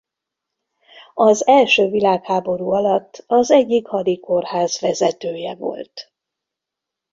Az 1.13 1.47
első 1.47 1.89
világháború 1.89 2.71
alatt 2.71 3.23
az 3.27 3.51
egyik 3.51 3.87
hadikórház 3.87 4.79
vezetője 4.79 5.55
volt. 5.55 6.11